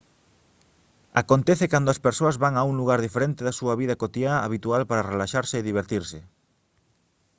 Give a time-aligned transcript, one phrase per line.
[1.21, 5.07] acontece cando as persoas van a un lugar diferente da súa vida cotiá habitual para
[5.11, 6.19] relaxarse e divertirse